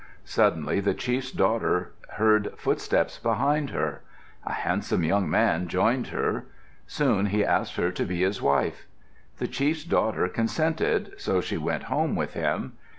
Suddenly 0.25 0.79
the 0.79 0.95
chief's 0.95 1.31
daughter 1.31 1.91
heard 2.13 2.55
footsteps 2.57 3.19
behind 3.19 3.69
her. 3.69 4.01
A 4.47 4.51
handsome 4.53 5.03
young 5.03 5.29
man 5.29 5.67
joined 5.67 6.07
her. 6.07 6.45
Soon 6.87 7.27
he 7.27 7.45
asked 7.45 7.75
her 7.75 7.91
to 7.91 8.05
be 8.05 8.21
his 8.23 8.41
wife. 8.41 8.87
The 9.37 9.47
chief's 9.47 9.83
daughter 9.83 10.27
consented, 10.27 11.13
so 11.19 11.39
she 11.39 11.57
went 11.57 11.83
home 11.83 12.15
with 12.15 12.33
him. 12.33 12.77